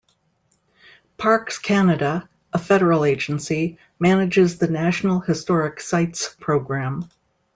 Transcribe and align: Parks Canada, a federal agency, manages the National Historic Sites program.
Parks 1.19 1.59
Canada, 1.59 2.27
a 2.51 2.57
federal 2.57 3.05
agency, 3.05 3.77
manages 3.99 4.57
the 4.57 4.67
National 4.67 5.19
Historic 5.19 5.79
Sites 5.79 6.35
program. 6.39 7.07